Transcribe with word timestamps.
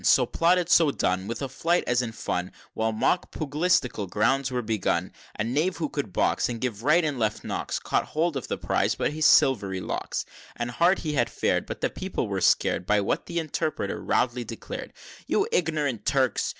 XXXIX. 0.03 0.07
So 0.07 0.25
plotted, 0.25 0.69
so 0.71 0.89
done 0.89 1.27
With 1.27 1.43
a 1.43 1.47
fight 1.47 1.83
as 1.85 2.01
in 2.01 2.11
fun, 2.11 2.51
While 2.73 2.91
mock 2.91 3.29
pugilistical 3.31 4.09
rounds 4.15 4.49
were 4.49 4.63
begun, 4.63 5.13
A 5.37 5.43
knave 5.43 5.77
who 5.77 5.89
could 5.89 6.11
box, 6.11 6.49
And 6.49 6.59
give 6.59 6.81
right 6.81 7.05
and 7.05 7.19
left 7.19 7.43
knocks, 7.43 7.77
Caught 7.77 8.05
hold 8.05 8.35
of 8.35 8.47
the 8.47 8.57
Prize 8.57 8.95
by 8.95 9.11
his 9.11 9.27
silvery 9.27 9.79
locks. 9.79 10.21
XL. 10.21 10.25
And 10.55 10.71
hard 10.71 10.97
he 11.05 11.13
had 11.13 11.29
fared, 11.29 11.67
But 11.67 11.81
the 11.81 11.91
people 11.91 12.27
were 12.27 12.41
scared 12.41 12.87
By 12.87 12.99
what 12.99 13.27
the 13.27 13.37
Interpreter 13.37 14.01
roundly 14.01 14.43
declared; 14.43 14.91
"You 15.27 15.47
ignorant 15.51 16.03
Turks! 16.03 16.49